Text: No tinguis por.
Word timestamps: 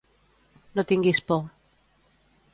No 0.75 0.85
tinguis 0.91 1.19
por. 1.29 1.43